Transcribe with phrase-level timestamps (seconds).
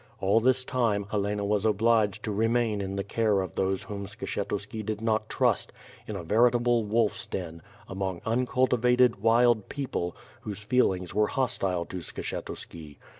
[0.19, 4.83] All this time, Helena was obliged to remain in the care of those whom Skshetuski
[4.83, 5.71] did not trust,
[6.07, 12.97] in a veritable wolf's den, among uncultivated, wild people, whose feelings w^re hostile to Skshetuski.